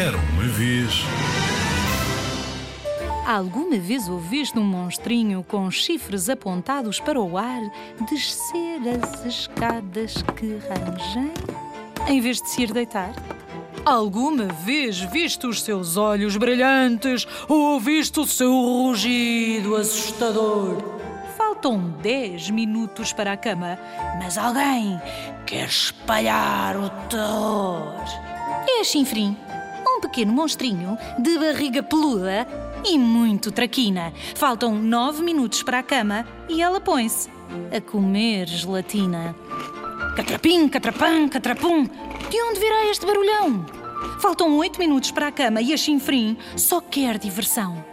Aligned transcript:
Era 0.00 0.16
uma 0.16 0.44
vez. 0.44 1.04
Alguma 3.26 3.76
vez 3.76 4.08
ouviste 4.08 4.58
um 4.58 4.64
monstrinho 4.64 5.44
com 5.46 5.70
chifres 5.70 6.30
apontados 6.30 6.98
para 6.98 7.20
o 7.20 7.36
ar 7.36 7.60
descer 8.10 8.80
as 8.88 9.26
escadas 9.26 10.22
que 10.36 10.58
rangem? 10.70 11.30
Em 12.08 12.18
vez 12.18 12.40
de 12.40 12.48
se 12.48 12.62
ir 12.62 12.72
deitar? 12.72 13.12
Alguma 13.84 14.46
vez 14.46 15.00
viste 15.00 15.46
os 15.46 15.62
seus 15.62 15.98
olhos 15.98 16.34
brilhantes 16.34 17.28
ou 17.46 17.74
ouviste 17.74 18.20
o 18.20 18.26
seu 18.26 18.52
rugido 18.52 19.76
assustador? 19.76 20.78
Faltam 21.36 21.90
10 22.00 22.48
minutos 22.48 23.12
para 23.12 23.32
a 23.32 23.36
cama, 23.36 23.78
mas 24.18 24.38
alguém 24.38 24.98
quer 25.44 25.68
espalhar 25.68 26.74
o 26.78 26.88
terror. 27.10 28.30
É 28.66 28.80
a 28.80 28.84
Chinfrim, 28.84 29.36
um 30.00 30.08
pequeno 30.08 30.32
monstrinho 30.32 30.96
de 31.18 31.38
barriga 31.38 31.82
peluda 31.82 32.48
e 32.86 32.98
muito 32.98 33.52
traquina. 33.52 34.12
Faltam 34.34 34.74
9 34.74 35.22
minutos 35.22 35.62
para 35.62 35.80
a 35.80 35.82
cama 35.82 36.26
e 36.48 36.62
ela 36.62 36.80
põe-se 36.80 37.28
a 37.76 37.80
comer 37.80 38.48
gelatina. 38.48 39.36
Catrapim, 40.16 40.68
catrapam, 40.68 41.28
catrapum. 41.28 41.84
De 42.30 42.42
onde 42.42 42.60
virá 42.60 42.86
este 42.86 43.04
barulhão? 43.04 43.66
Faltam 44.20 44.56
oito 44.56 44.78
minutos 44.78 45.10
para 45.10 45.28
a 45.28 45.32
cama 45.32 45.60
e 45.60 45.74
a 45.74 45.76
chinfrim 45.76 46.38
só 46.56 46.80
quer 46.80 47.18
diversão. 47.18 47.84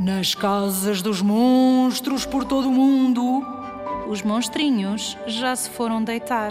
Nas 0.00 0.34
casas 0.34 1.02
dos 1.02 1.22
monstros 1.22 2.26
por 2.26 2.44
todo 2.44 2.68
o 2.68 2.72
mundo, 2.72 3.46
os 4.08 4.22
monstrinhos 4.22 5.16
já 5.26 5.54
se 5.54 5.70
foram 5.70 6.02
deitar. 6.02 6.50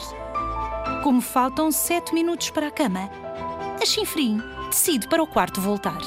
Como 1.03 1.19
faltam 1.19 1.71
sete 1.71 2.13
minutos 2.13 2.49
para 2.49 2.67
a 2.67 2.71
cama, 2.71 3.09
a 3.81 3.85
chinfrim 3.85 4.41
decide 4.69 5.07
para 5.07 5.23
o 5.23 5.27
quarto 5.27 5.61
voltar. 5.61 5.99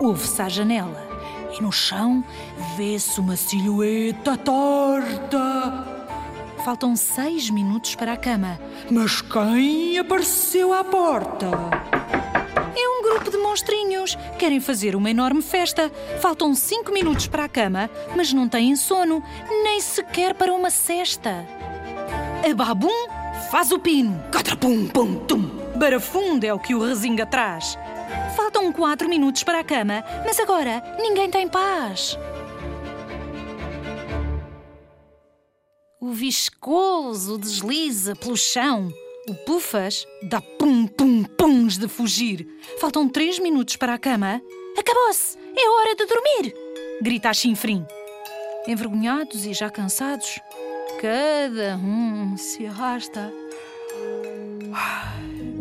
Ouve-se 0.00 0.40
à 0.40 0.48
janela 0.48 1.08
e 1.58 1.62
no 1.62 1.70
chão 1.70 2.24
vê-se 2.76 3.20
uma 3.20 3.36
silhueta 3.36 4.36
torta. 4.36 6.00
Faltam 6.64 6.94
seis 6.94 7.50
minutos 7.50 7.94
para 7.94 8.12
a 8.12 8.16
cama. 8.16 8.58
Mas 8.90 9.20
quem 9.20 9.98
apareceu 9.98 10.72
à 10.72 10.84
porta? 10.84 11.48
É 12.76 12.88
um 12.88 13.02
grupo 13.02 13.30
de 13.30 13.38
monstrinhos. 13.38 14.16
Querem 14.38 14.60
fazer 14.60 14.94
uma 14.94 15.10
enorme 15.10 15.42
festa. 15.42 15.90
Faltam 16.20 16.54
cinco 16.54 16.92
minutos 16.92 17.26
para 17.26 17.44
a 17.44 17.48
cama, 17.48 17.90
mas 18.16 18.32
não 18.32 18.48
têm 18.48 18.76
sono, 18.76 19.22
nem 19.62 19.80
sequer 19.80 20.34
para 20.34 20.52
uma 20.52 20.70
cesta. 20.70 21.46
A 22.48 22.54
babum 22.54 23.19
faz 23.50 23.72
o 23.72 23.78
pino. 23.78 24.22
Catrapum, 24.30 24.86
pum, 24.86 25.16
tum. 25.26 25.42
Barafundo 25.76 26.44
é 26.44 26.52
o 26.52 26.58
que 26.58 26.74
o 26.74 26.84
rezinga 26.84 27.24
traz. 27.24 27.78
Faltam 28.36 28.72
quatro 28.72 29.08
minutos 29.08 29.42
para 29.42 29.60
a 29.60 29.64
cama, 29.64 30.04
mas 30.24 30.38
agora 30.38 30.82
ninguém 31.00 31.30
tem 31.30 31.48
paz. 31.48 32.18
O 36.00 36.12
viscoso 36.12 37.38
desliza 37.38 38.16
pelo 38.16 38.36
chão. 38.36 38.92
O 39.28 39.34
pufas 39.34 40.06
dá 40.22 40.40
pum-pum-puns 40.40 41.76
de 41.76 41.86
fugir. 41.88 42.46
Faltam 42.80 43.08
três 43.08 43.38
minutos 43.38 43.76
para 43.76 43.94
a 43.94 43.98
cama. 43.98 44.40
Acabou-se! 44.78 45.38
É 45.56 45.68
hora 45.68 45.94
de 45.94 46.06
dormir! 46.06 46.54
Grita 47.02 47.30
a 47.30 47.34
chinfrim. 47.34 47.86
Envergonhados 48.66 49.46
e 49.46 49.52
já 49.52 49.70
cansados, 49.70 50.38
cada 51.00 51.78
um 51.78 52.36
se 52.36 52.66
arrasta 52.66 53.32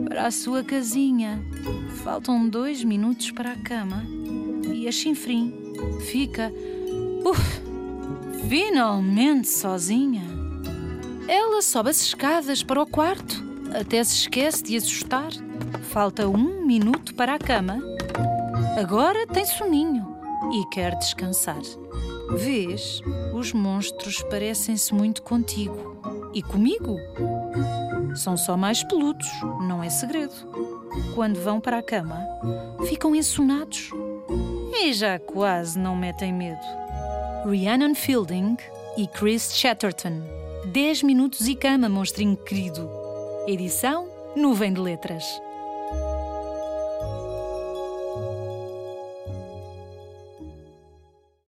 para 0.10 0.28
a 0.28 0.32
sua 0.32 0.66
casinha. 0.66 1.42
Faltam 2.04 2.50
dois 2.50 2.84
minutos 2.84 3.32
para 3.32 3.54
a 3.54 3.56
cama 3.56 4.04
e 4.66 4.86
a 4.86 4.92
chinfrim 4.92 5.54
fica, 6.02 6.52
uf, 7.24 7.62
finalmente 8.50 9.48
sozinha. 9.48 10.24
Ela 11.26 11.62
sobe 11.62 11.92
as 11.92 12.02
escadas 12.02 12.62
para 12.62 12.82
o 12.82 12.86
quarto, 12.86 13.42
até 13.74 14.04
se 14.04 14.16
esquece 14.16 14.62
de 14.64 14.76
assustar. 14.76 15.32
Falta 15.84 16.28
um 16.28 16.66
minuto 16.66 17.16
para 17.16 17.36
a 17.36 17.40
cama. 17.40 17.82
Agora 18.78 19.26
tem 19.26 19.46
soninho 19.46 20.06
e 20.52 20.70
quer 20.70 20.98
descansar. 20.98 21.62
Vês, 22.32 23.02
os 23.34 23.54
monstros 23.54 24.22
parecem-se 24.24 24.94
muito 24.94 25.22
contigo 25.22 26.00
e 26.34 26.42
comigo. 26.44 26.98
São 28.16 28.38
só 28.38 28.56
mais 28.56 28.84
peludos, 28.84 29.28
não 29.68 29.84
é 29.84 29.90
segredo. 29.90 30.34
Quando 31.16 31.42
vão 31.42 31.60
para 31.60 31.80
a 31.80 31.84
cama, 31.84 32.20
ficam 32.88 33.16
ensonados 33.16 33.92
e 34.72 34.94
já 34.94 35.20
quase 35.20 35.78
não 35.78 35.96
metem 35.96 36.34
medo. 36.34 36.62
Rhiannon 37.46 37.96
Fielding 37.96 38.58
e 38.98 39.08
Chris 39.08 39.54
Chatterton. 39.56 40.22
10 40.66 41.04
minutos 41.04 41.48
e 41.48 41.56
cama, 41.56 41.90
monstrinho 41.90 42.38
querido. 42.38 42.90
Edição 43.48 44.08
Nuvem 44.36 44.74
de 44.74 44.80
Letras. 44.80 45.24